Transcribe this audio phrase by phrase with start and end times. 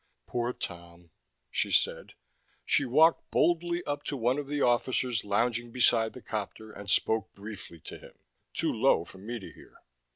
[0.25, 1.11] "Poor Tom,"
[1.51, 2.15] she said.
[2.65, 7.31] She walked boldly up to one of the officers lounging beside the copter and spoke
[7.35, 8.13] briefly to him,
[8.51, 9.75] too low for me to hear.